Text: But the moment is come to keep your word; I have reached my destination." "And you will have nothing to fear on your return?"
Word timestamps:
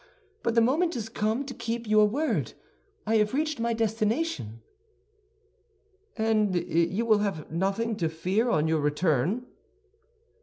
But 0.41 0.55
the 0.55 0.61
moment 0.61 0.95
is 0.95 1.09
come 1.09 1.45
to 1.45 1.53
keep 1.53 1.85
your 1.87 2.07
word; 2.07 2.53
I 3.05 3.17
have 3.17 3.35
reached 3.35 3.59
my 3.59 3.73
destination." 3.73 4.63
"And 6.17 6.55
you 6.55 7.05
will 7.05 7.19
have 7.19 7.51
nothing 7.51 7.95
to 7.97 8.09
fear 8.09 8.49
on 8.49 8.67
your 8.67 8.79
return?" 8.79 9.45